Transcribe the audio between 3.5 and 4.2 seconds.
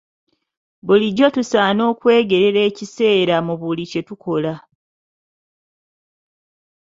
buli kye